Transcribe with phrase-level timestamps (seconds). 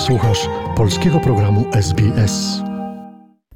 [0.00, 2.62] Słuchasz polskiego programu SBS.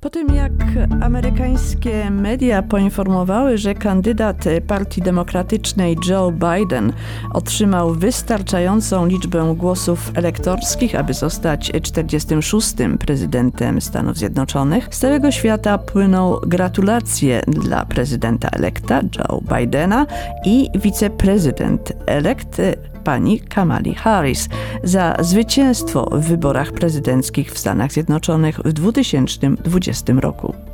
[0.00, 0.52] Po tym jak
[1.00, 6.92] amerykańskie media poinformowały, że kandydat Partii Demokratycznej Joe Biden
[7.32, 12.74] otrzymał wystarczającą liczbę głosów elektorskich, aby zostać 46.
[13.00, 20.06] prezydentem Stanów Zjednoczonych, z całego świata płyną gratulacje dla prezydenta elekta Joe Bidena
[20.44, 22.60] i wiceprezydent elekt
[23.04, 24.48] pani Kamali Harris
[24.82, 30.73] za zwycięstwo w wyborach prezydenckich w Stanach Zjednoczonych w 2020 roku.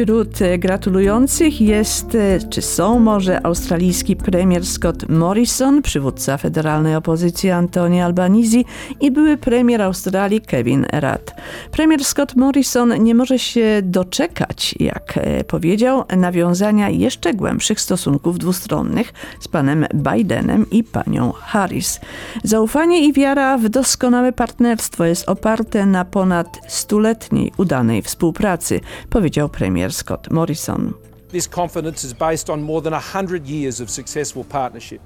[0.00, 2.16] Wśród gratulujących jest,
[2.50, 8.62] czy są może, australijski premier Scott Morrison, przywódca federalnej opozycji Antoni Albanese
[9.00, 11.34] i były premier Australii Kevin Rudd.
[11.70, 19.48] Premier Scott Morrison nie może się doczekać, jak powiedział, nawiązania jeszcze głębszych stosunków dwustronnych z
[19.48, 22.00] panem Bidenem i panią Harris.
[22.44, 29.89] Zaufanie i wiara w doskonałe partnerstwo jest oparte na ponad stuletniej udanej współpracy, powiedział premier
[29.90, 30.94] premier Scott Morrison.
[31.32, 35.00] This confidence is based on more than 100 years of successful partnership.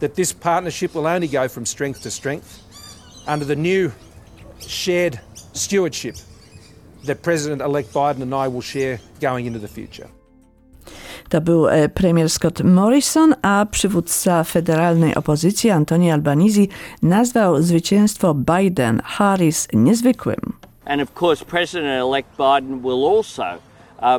[0.00, 2.60] That this partnership will only go from strength to strength
[3.26, 3.90] under the new
[4.60, 5.20] shared
[5.54, 6.16] stewardship
[7.06, 10.08] that President elect Biden and I will share going into the future.
[11.28, 16.66] To był premier Scott Morrison, a przywódca federalnej opozycji Antoni Albanese
[17.02, 20.52] nazwał zwycięstwo Biden-Harris niezwykłym.
[20.84, 23.58] And of course President elect Biden will also
[24.02, 24.18] Uh.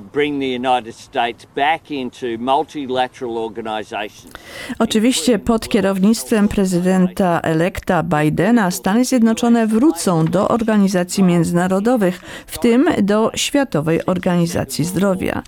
[4.79, 13.31] Oczywiście pod kierownictwem prezydenta elekta Bidena Stany Zjednoczone wrócą do organizacji międzynarodowych, w tym do
[13.35, 15.43] Światowej Organizacji Zdrowia.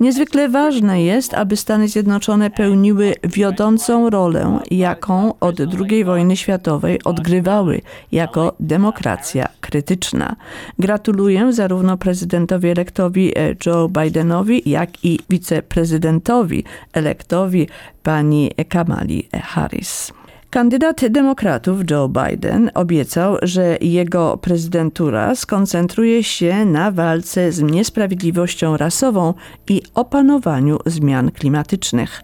[0.00, 7.80] Niezwykle ważne jest, aby Stany Zjednoczone pełniły wiodącą rolę, jaką od II wojny światowej odgrywały
[8.12, 10.36] jako demokracja krytyczna.
[10.78, 13.32] Gratuluję zarówno prezydentowi elektowi
[13.66, 17.68] Joe Joe Bidenowi, jak i wiceprezydentowi elektowi
[18.02, 20.12] pani Kamali Harris.
[20.54, 29.34] Kandydat demokratów Joe Biden obiecał, że jego prezydentura skoncentruje się na walce z niesprawiedliwością rasową
[29.68, 32.22] i opanowaniu zmian klimatycznych.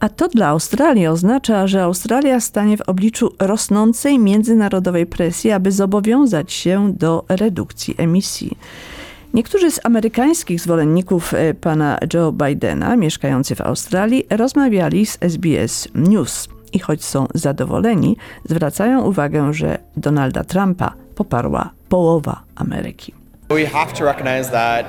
[0.00, 6.52] A to dla Australii oznacza, że Australia stanie w obliczu rosnącej międzynarodowej presji, aby zobowiązać
[6.52, 8.58] się do redukcji emisji.
[9.34, 16.57] Niektórzy z amerykańskich zwolenników e, pana Joe Bidena, mieszkający w Australii, rozmawiali z SBS News
[16.72, 23.18] i choć są zadowoleni, zwracają uwagę, że Donalda Trumpa poparła połowa Ameryki.
[23.50, 24.84] We have to recognize that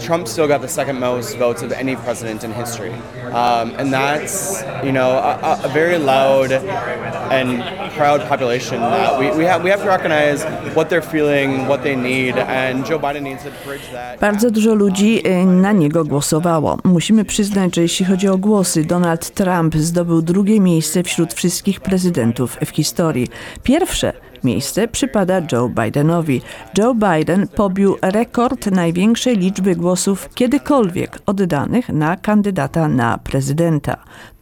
[0.00, 2.92] Trump still got the second most votes of any president in history.
[3.32, 7.60] Um, and that's, you know, a, a, very loud and
[7.98, 10.44] proud population that we, we, have, we have to recognize
[10.74, 14.20] what they're feeling, what they need, and Joe Biden needs to bridge that.
[14.20, 16.78] Bardzo dużo ludzi y, na niego głosowało.
[16.84, 22.56] Musimy przyznać, że jeśli chodzi o głosy, Donald Trump zdobył drugie miejsce wśród wszystkich prezydentów
[22.66, 23.28] w historii.
[23.62, 24.12] Pierwsze
[24.44, 26.40] Miejsce przypada Joe Bidenowi.
[26.78, 33.96] Joe Biden pobił rekord największej liczby głosów kiedykolwiek oddanych na kandydata na prezydenta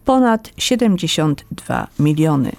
[0.07, 2.53] ponad 72 miliony.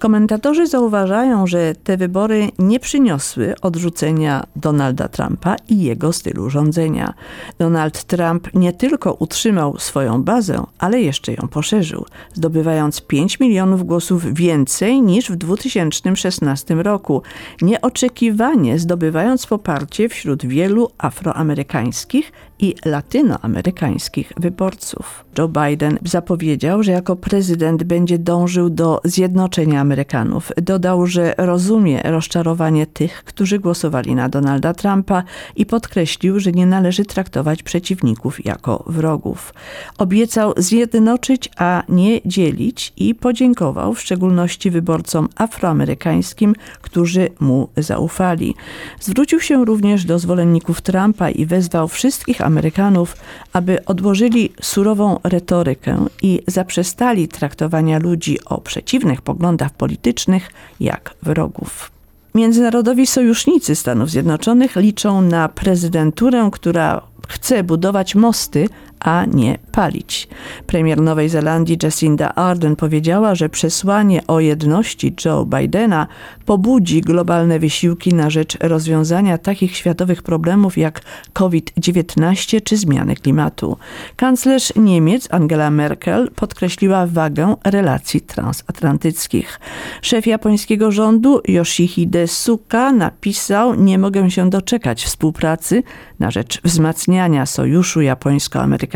[0.00, 7.14] Komentatorzy zauważają, że te wybory nie przyniosły odrzucenia Donalda Trumpa i jego stylu rządzenia.
[7.58, 14.34] Donald Trump nie tylko utrzymał swoją bazę, ale jeszcze ją poszerzył, zdobywając 5 milionów głosów
[14.34, 17.22] więcej niż w 2016 roku,
[17.62, 25.24] nieoczekiwanie zdobywając poparcie wśród wielu afroamerykańskich i latynoamerykańskich wyborców.
[25.38, 30.52] Joe Biden zapowiedział, że jako prezydent będzie dążył do zjednoczenia Amerykanów.
[30.62, 35.22] Dodał, że rozumie rozczarowanie tych, którzy głosowali na Donalda Trumpa
[35.56, 39.54] i podkreślił, że nie należy traktować przeciwników jako wrogów.
[39.98, 48.54] Obiecał zjednoczyć, a nie dzielić i podziękował w szczególności wyborcom afroamerykańskim, którzy mu zaufali.
[49.00, 53.16] Zwrócił się również do zwolenników Trumpa i wezwał wszystkich Amerykanów,
[53.52, 60.50] aby odłożyli surową retorykę i zaprzestali traktowania ludzi o przeciwnych poglądach politycznych
[60.80, 61.90] jak wrogów.
[62.34, 68.68] Międzynarodowi sojusznicy Stanów Zjednoczonych liczą na prezydenturę, która chce budować mosty,
[69.00, 70.28] a nie palić.
[70.66, 76.06] Premier Nowej Zelandii Jacinda Ardern powiedziała, że przesłanie o jedności Joe Bidena
[76.46, 81.00] pobudzi globalne wysiłki na rzecz rozwiązania takich światowych problemów jak
[81.32, 83.76] COVID-19 czy zmiany klimatu.
[84.16, 89.60] Kanclerz Niemiec Angela Merkel podkreśliła wagę relacji transatlantyckich.
[90.02, 95.82] Szef japońskiego rządu Yoshihide Suga napisał: Nie mogę się doczekać współpracy
[96.18, 98.89] na rzecz wzmacniania sojuszu japońsko-amerykańskiego,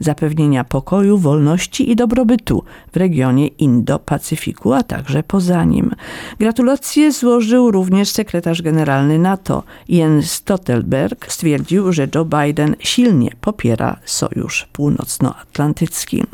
[0.00, 5.94] zapewnienia pokoju, wolności i dobrobytu w regionie Indo-Pacyfiku, a także poza nim.
[6.38, 11.32] Gratulacje złożył również sekretarz generalny NATO Jens Stoltenberg.
[11.32, 16.24] Stwierdził, że Joe Biden silnie popiera sojusz północnoatlantycki.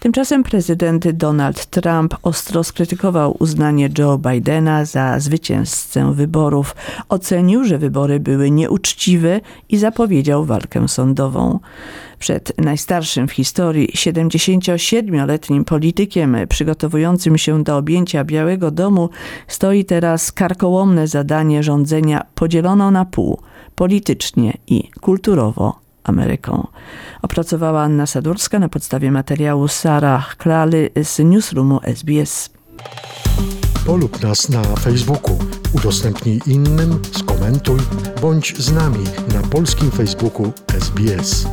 [0.00, 6.76] Tymczasem prezydent Donald Trump ostro skrytykował uznanie Joe Bidena za zwycięzcę wyborów.
[7.08, 11.58] Ocenił, że wybory były nieuczciwe i zapowiedział walkę sądową.
[12.18, 19.10] Przed najstarszym w historii 77-letnim politykiem przygotowującym się do objęcia Białego Domu
[19.48, 23.40] stoi teraz karkołomne zadanie rządzenia podzieloną na pół
[23.74, 26.66] politycznie i kulturowo Ameryką.
[27.22, 32.50] Opracowała Anna Sadurska na podstawie materiału Sarah Klally z newsroomu SBS.
[33.86, 35.38] Polub nas na Facebooku,
[35.72, 37.78] udostępnij innym, skomentuj,
[38.22, 39.04] bądź z nami
[39.34, 41.46] na polskim Facebooku SBS.